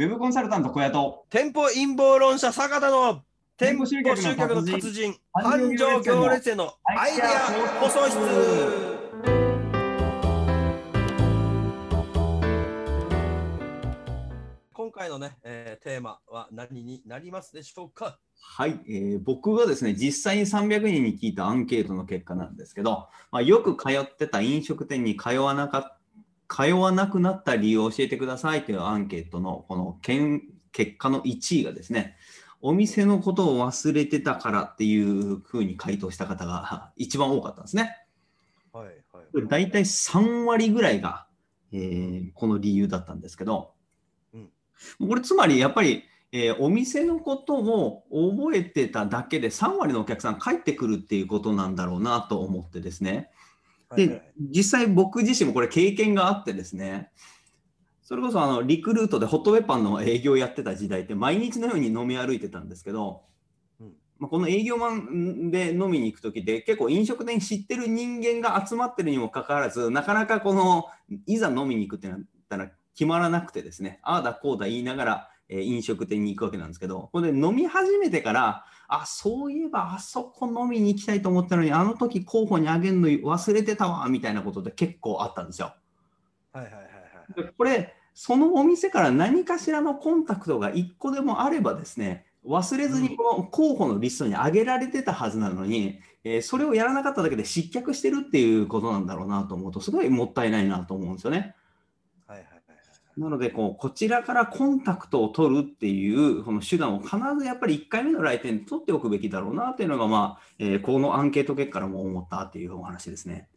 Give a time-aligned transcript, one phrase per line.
[0.00, 3.20] ウェブコンサルタント小屋と店舗陰謀論者坂田の
[3.58, 4.16] 店舗集客
[4.54, 7.26] の達達人繁繁盛盛行列へのアイデア
[7.82, 8.16] 放送室。
[14.72, 18.18] 今回のね、えーテーマは何になりますでしょうか？
[18.40, 25.98] はい、えー僕がですね、実際に300人に聞いたアンケートの結果なんですけど、まあ、よく通ってた飲食店に通わなか
[26.50, 30.18] 通わなくなった理由を教えてくださいというアンケートのこのけ
[30.72, 32.16] 結果の1位がですね、
[32.60, 37.96] お店のことを忘れてたからっていうふうに回答した方が一番多かったんですね。
[38.72, 38.88] はい
[39.48, 41.26] 大体3割ぐらいが、
[41.72, 43.72] えーこの理由だったんですけど、
[44.34, 44.48] うん
[45.08, 53.30] これつまりやっぱり、えーお店のことを覚えてただけで3割のお客さん帰ってくるっていうことなんだろうなと思ってですね。
[53.96, 57.10] で、実際僕自身もこれ経験があってですね、
[58.02, 63.22] それこそあのリクルートでホットウェパンの営業をやってた時代って毎日のように飲み歩いてたんですけど、
[63.80, 63.92] うん。
[64.18, 70.86] まあ、この営業マンで飲みに行く時って結構飲食店知ってる人間が集まってるにもかかわらずなかなかこの
[71.26, 85.74] いざ飲みに行くってなったら決まらなくてですねああだこうだ言いながら、えー飲食店に行くわけなんですけどこれで飲み始めてからあそういえばあそこ飲みに行きたいと思ったのにあの時候補にあげるの忘れてたわみたいなことで結構あったんですよ。
[86.52, 101.54] はいはいはいはいでこれそのお店から何かしらのコンタクトが1個でもあればですね忘れずにこの候補のリストに上げられてたはずなのに、えーそれをやらなかっただけで失脚してるっていうことなんだろうなと思うとすごいもったいないなと思うんですよね。
[103.20, 113.50] なのでこうこちらからコンタクトを取るっていうこの手段を必ずやっぱり1回目の来店で取っておくべきだろうなっていうのが、まあえーこのアンケート結果からも思ったっていうお話ですね。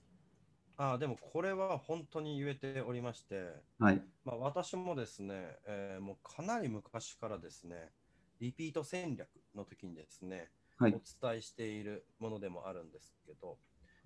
[0.75, 7.92] あーでもこれは本当に言えておりまして、はい、まあ、私もですね、えーもうかなり昔からですね、
[8.42, 13.58] リピート戦略の時にですね、はいお伝えしているものでもあるんですけど、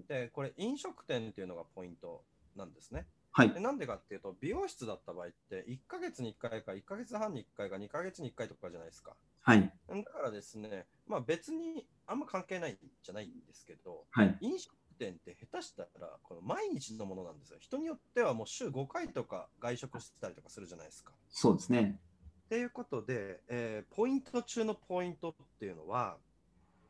[0.07, 2.23] で、これ飲食店っていうのがポイント
[2.55, 3.07] なんですね。
[3.37, 9.13] はいでなんでかっていうと、美容室だった場合って、1ヶ月に1回か、1ヶ月半に1回か、2ヶ月に1回とかじゃないですか。
[9.43, 17.57] はい、だからですね、まあ別にあんま関係ないんじゃないんですけど、はい、飲食店って下手したらこの毎日のものなんですよ。
[17.59, 21.11] 人によってはもう週5回とか外食してたりとかするじゃないですか。
[21.29, 21.99] そうですね。
[22.45, 26.17] っていうことで、えーポイント中のポイントっていうのは、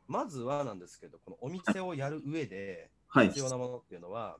[0.07, 4.37] まずはなんですけど、このお店をやる上ではい必要なものっていうのは、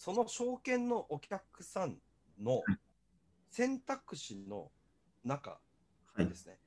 [0.00, 1.98] その証券のお客さん
[2.40, 2.62] の
[3.50, 4.70] 選択肢の
[5.24, 5.60] 中
[6.14, 6.26] はい。
[6.26, 6.58] ですね、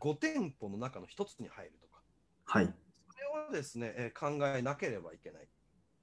[0.00, 2.02] 5店舗の中の1つに入るとか、
[2.46, 5.46] はい、それをですね、えー考えなければいけないっ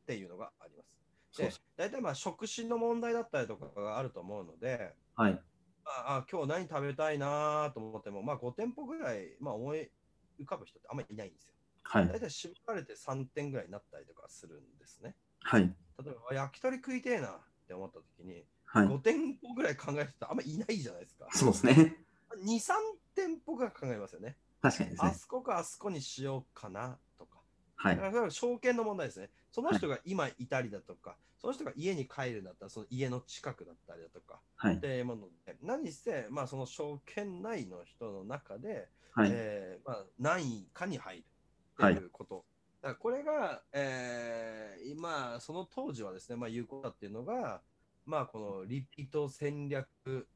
[0.07, 0.97] ていうのがあります。
[1.37, 9.91] で大体まあ食事の問題だったりとかがあると思うので、はい、まあ、あ今日何食べたいなと思っても、まあ、5店舗ぐらい、まあ、思い
[10.39, 11.53] 浮かぶ人ってあんまりいないんですよ。
[11.83, 15.15] はい、大体絞られて3点ぐらいになったりとかするんですね。
[15.43, 15.61] はい、
[16.03, 17.31] 例えば、焼き鳥食いてえなっ
[17.67, 18.87] て思った時に、はい。
[18.87, 21.27] 5店舗ぐらい考える人あんまりいないじゃないですか。
[21.31, 21.97] そうですね。
[22.43, 22.73] 2、3
[23.13, 24.37] 店舗が考えますよね。
[24.61, 24.95] 確かにね。
[24.99, 27.41] あそこかあそこにしようかなとか。
[27.75, 28.11] はいだ。
[28.11, 29.29] から証券の問題ですね。
[29.51, 34.77] その人が今いたりだとか、その人が家に帰るんだったら、その家の近くだったりだとか、はいっ。
[34.77, 39.29] ていうもので、何せ、まあ、その証券内の人の中で、はい。
[39.33, 41.23] えーまあ、何位かに入る
[41.83, 42.45] っていうこと。
[42.81, 47.61] だこれが、えー今、その当時はですね、まあ、有効だっていうのが、
[48.05, 50.27] まあ、このリピート戦略、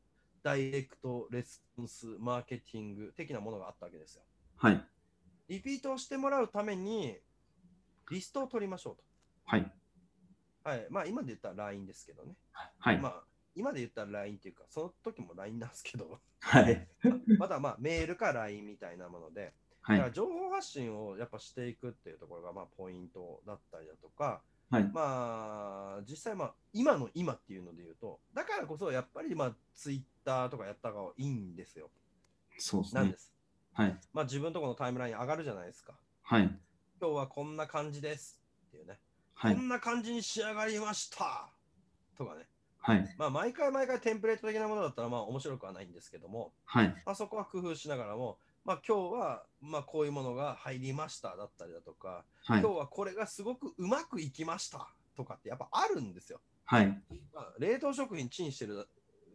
[0.43, 4.23] ダイレクトレスポンス、マーケティング的なものがあったわけですよ。
[4.57, 4.85] はい。
[5.47, 7.17] リピートをしてもらうために、
[8.11, 8.97] リストを取りましょう
[9.45, 9.63] はい。
[10.63, 10.69] と。
[10.69, 10.87] はい。
[10.89, 12.35] まあ、今で言ったら LINE ですけどね。
[12.79, 12.99] はい。
[12.99, 13.23] まあ、
[13.55, 16.87] 今で言ったら LINE っていうか、その時も LINE なんですけど、はい。
[17.39, 19.53] まだまあ、メールか LINE みたいなもので、
[19.85, 19.97] はい。
[19.97, 24.41] だから情報発信をやっぱしていくっていうところがまあポイントだったりだとか、
[24.71, 24.83] はい。
[24.91, 31.91] まあ実際まあ今の今っていうので言うと、だからこそやっぱりまあツイッターとかやった方がいいんですよ。
[32.57, 33.17] そうですねなんで。
[33.17, 33.31] す。
[33.73, 33.99] はい。
[34.11, 35.93] まあ自分のところのタイムライン上がるじゃないですか。
[36.23, 36.43] はい。
[36.99, 38.97] 今日はこんな感じですっていうね。
[39.35, 39.61] はいこ。
[39.61, 41.49] んな感じに仕上がりました
[42.17, 42.47] とかね。
[42.79, 43.15] はい。
[43.19, 46.87] まあ毎回毎回テンプレート的なものだったらまあ面白くはないんですけども、はい。
[47.05, 52.69] まあ、そこは工夫しながらも、まあ今日はまあこういうものが入りましただったりだとか、はい今。
[52.71, 56.41] 日はこれがすごくうまくいきましたとかってやっぱあるんですよ。
[56.65, 56.87] はい。
[57.33, 58.87] まあ、冷凍食品チンしてる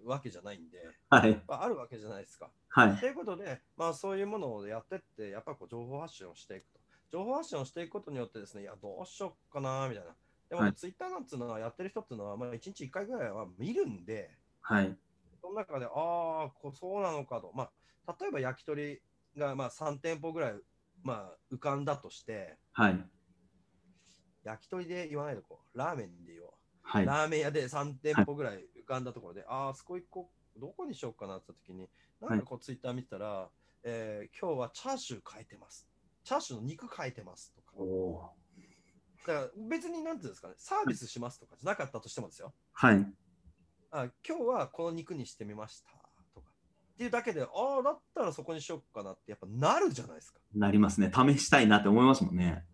[0.05, 1.35] わけじゃないんで、やっはい。
[1.47, 2.51] ぱあるわけじゃないですか。
[2.69, 2.97] はい。
[2.97, 6.81] ということで、まあそういうものをやってって、やっぱこう情報発信をしていくと。
[7.13, 10.11] 情報発信をしていくことによってですね、いや、どうしようかな、みたいな。
[10.49, 14.97] でも、はいツイッターなんつうのはやってる人っていうのは、まあ1日1回ぐらいは見るんで、はい。
[15.41, 17.53] その中で、ああ、こうそうなのかと。
[17.55, 17.71] ま
[18.07, 19.01] あ、例えば焼き鳥
[19.37, 20.55] がまあ3店舗ぐらい、
[21.03, 23.05] まあ、浮かんだとして、はい。
[24.45, 26.51] 焼き鳥で言わないでこう、ラーメンで言おう。
[26.83, 27.07] はい。
[27.07, 31.89] ラーメン屋で3店舗ぐらい浮かんだところで、ああ、そこ行こう、どこにしようかなって時に、
[32.21, 33.49] なんかこうツイッター見たら、
[33.83, 35.89] えー今日はチャーシュー変えてます。
[36.25, 37.73] チャーシューの肉変えてますとか。
[37.77, 38.31] おお
[39.27, 42.53] だから別になんていうんですかね、サービスしますとかじゃなかったとしてもですよ。
[42.73, 43.07] はい。
[43.93, 45.91] あ今日はこの肉にしてみました。
[47.01, 47.47] っていうだけで、あ
[47.79, 50.39] あ、だったらそこにしようかなってやっぱなるじゃないですか。
[50.55, 51.11] なりますね。
[51.11, 52.67] 試したいなって思いますもんね。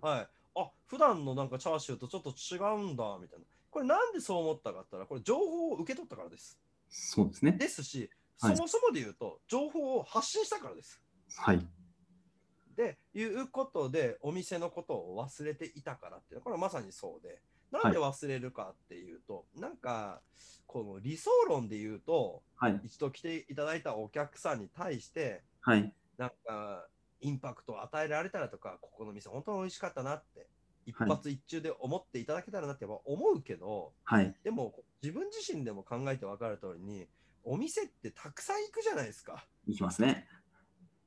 [0.00, 0.28] はい。
[0.54, 3.44] あ普段のなんかチャーシューとちょっと違うんだみたいな。
[3.70, 6.56] これなんでそう思ったかったら、これ情報を受け取ったからです。
[6.88, 7.50] そうですね。
[7.50, 8.08] ですし、
[8.40, 11.02] はいそもそもで言うと、情報を発信したからです。
[11.38, 11.66] はい。
[12.76, 20.20] で、いうことで、お店のことを忘れていたからっていうのは、これはまさにそうで、なんで忘れるかっていうと、なんか、
[20.66, 22.80] この理想論で言うと、はい。
[22.84, 25.92] 一度来ていただいたお客さんに対して、はい。
[26.16, 26.86] なんか、
[27.20, 30.46] インパクトを与えられたらとか、ここの店本当に美味しかったなって、
[30.86, 34.34] 一発一中で思っていただけたらなって思うけど、はい。
[34.42, 37.06] でも自分自身でも考えて分かる通りに、
[37.44, 39.46] お店ってたくさん行くじゃないですか。
[39.66, 40.26] いきますね。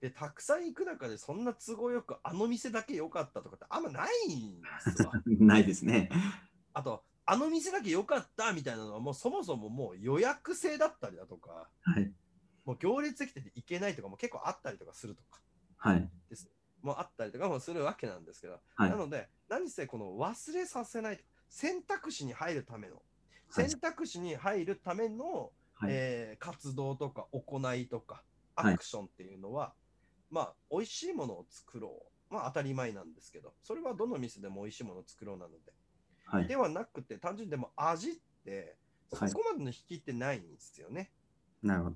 [0.01, 5.13] で、たくさん行く中でそんな都合よくあの店だけ良かったとかってあんまないんですわ。
[5.25, 6.09] ないですね。
[6.73, 12.11] あと、あの店だけ良かったみたいなのはもうそもそももう予約制だったりだとか、はい。
[12.65, 15.39] もう行列できてて行けないとかも結構あったりとかするとか。
[15.77, 16.09] はい。
[16.81, 21.19] もあったりとかもするわけなんですけど、はいなので何せこの忘れさせない
[21.49, 23.01] 選択肢に入るためのは
[23.63, 25.89] い選択肢に入るための、はい。
[25.91, 28.23] えー活動とか行いとか
[28.55, 29.73] はいアクションっていうのは、
[30.29, 35.73] まあ美味しいものを作ろうまあ当たり前なんですけどそれはどの店でも美味しいものを作ろうなので、
[36.31, 36.47] はい。
[36.47, 38.13] ではなくて単純にでも味っ
[38.45, 38.77] て
[39.11, 41.11] そはいこまでの引きってないんですよね。
[41.61, 41.95] なるほど。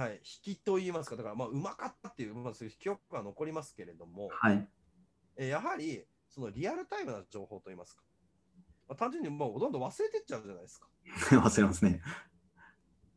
[0.00, 4.66] はい、引きと言いますか、だからまあうまかったっていう、まあ、そういう記憶が残りますけれども、はい。
[5.36, 8.02] えーやはりそのリアルタイムな情報といいますか、
[8.88, 10.88] まあ、単純にもうどんどん忘れてっちゃうじゃないですか。
[11.30, 12.00] 忘れますね。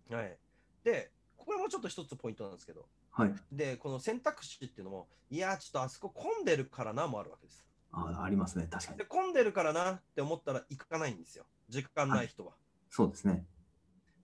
[0.10, 0.38] はい、
[0.84, 3.36] で、これもちょっと一つポイントなんですけど、はい。
[3.52, 7.67] で、この選択肢っていうのも、いや、ちょっとあそこ混んでるからなもあるわけです。
[7.92, 8.68] あありますね。
[8.70, 9.06] 確かにで、。
[9.06, 12.54] 混んでるからなって思ったら行かないんですよ、時間ない人は。
[12.90, 13.46] そうですね。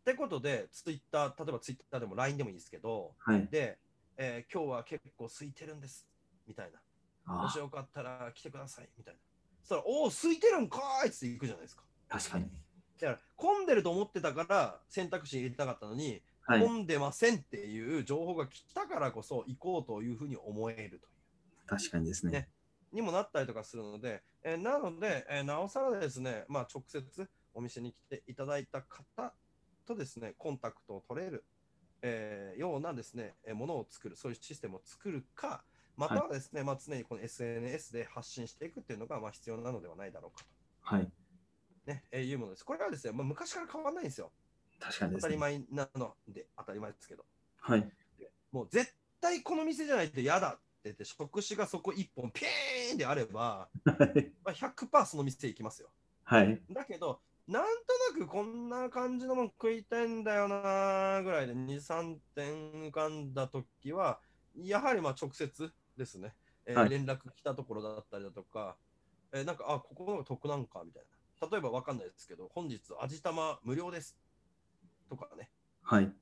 [0.02, 3.48] ってことで、ツイッター、例えばツイッターでも LINE でもいいですけど、はい。
[3.50, 3.80] で、
[4.18, 6.08] えー今日は結構空いてるんです
[6.48, 6.80] みたいな。
[7.26, 9.20] もあしよかったら来てくださいみたいな。
[9.62, 11.84] そしたら、おお、空いてるんかーいって行くじゃないですか。
[12.10, 12.46] あ、確かに。
[13.00, 16.62] だから混んでると思ってたから選択肢に入れたかったのに、はい。
[16.62, 21.10] 混んでませんっていう情報が来たからこそ行こうというふうに思えるとい
[21.66, 22.32] 確かにですね。
[22.32, 22.63] ねう
[22.94, 29.34] にもなったりとかするので、えーなので、えーなおさらですね、まあ、直接お店に来ていただいた方
[29.86, 31.44] とですねコンタクトを取れる、
[32.02, 35.64] えーようなですねえーものを作るそういうシステムを作るか
[35.98, 40.44] またはですね、まあ、常にこの SNS で発信していくっていうのがまあ必要なのではないだろうか
[40.90, 41.12] と、はい。
[41.86, 42.64] ねえーいうものです。
[42.64, 44.32] これはですね、まあ、昔から変わらないんですよ。
[44.80, 45.36] 確かにですね。
[45.36, 47.26] 当たり前なので当たり前ですけど。
[47.60, 47.88] はい。
[48.52, 50.60] もう絶対この店じゃないと嫌だ
[50.90, 54.34] ってて、食指がそこ一本ピーンであれば、はい。
[54.44, 55.90] まあ、100%その店行きますよ。
[56.26, 56.62] はい。
[56.70, 64.20] だけど、なんとなくこんな感じのもん食いたいんだよなぐらいで2、3点浮かんだときは、
[64.56, 68.78] やはりまあ直接ですね、えーはい連絡来たところだったりだとか、
[69.34, 71.50] えーなんか、あ、ここの方が得なんかみたいな。
[71.50, 74.18] 例えばわかんないですけど、本日味玉無料です
[75.10, 76.14] とかね、はい。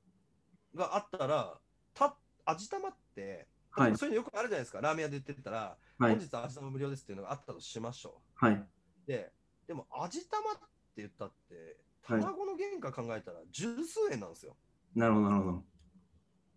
[0.73, 1.59] があったら、
[1.93, 6.19] た味玉って、はいそういうのよくあるじゃないですか、ラーメン屋で言ってたら、はい本。
[6.19, 8.53] 日味玉無料ですっていうのがあったとしましょはい。
[8.53, 8.67] う。
[9.07, 9.31] で、
[9.67, 10.61] でも味玉って
[10.97, 11.55] 言ったって、
[12.03, 14.55] はい卵の原価考えたら十数円なんですよ。
[14.95, 15.63] なるほど、なるほど。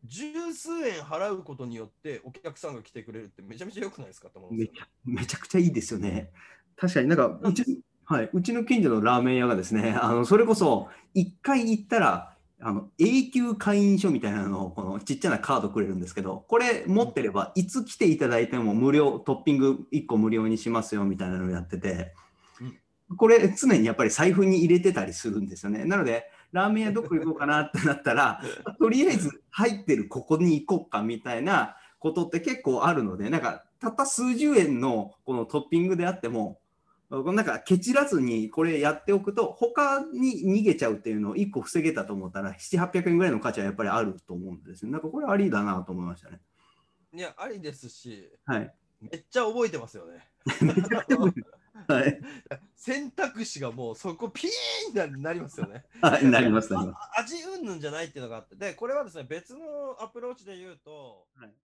[0.04, 4.88] 十数円払うことによってお客さんが来てくれるってめちゃめちゃ良くないですかって思うんですよめちゃ。
[5.22, 6.30] めちゃくちゃいいですよね。
[6.76, 22.14] 確かになんか、うち、はい、うちの近所のラーメン屋がですね、あのそれこそ、一回行ったら、あの永久会員証みたいなのをこのちっちゃなカードくれるんですけど、これ持ってればいつ来ていただいても無料、トッピング1個無料にしますよみたいなのをやってて、
[23.16, 25.84] これ常にやっぱり財布に入れてたりするんですよね。
[25.84, 28.40] なので、ラーメン屋どこ行こうかなってなったら、
[28.78, 36.60] とりあえず入ってるここに行こうかみたいなことって結構あるので、なんかたった数十円のこのトッピングであっても、
[37.22, 44.90] なんかケチらずにこれやっておくと、他に逃げちゃうっていうのを1個防げたと思ったら、7、800円ぐらいの価値はやっぱりあると思うんですよ。
[44.90, 46.40] なんかこれありだなと思いましたね。
[47.12, 48.74] いや、ありですし、はい。
[49.00, 50.26] めっちゃ覚えてますよね。
[51.86, 52.20] はい。
[52.76, 55.84] 選択肢がもうそこピーンになりますよね。
[56.00, 56.96] はい、なります、なります。
[57.18, 59.60] あ味うんぬんじゃないっていうのがあって、で、これはですね、別の
[60.00, 61.54] アプローチで言うと、はい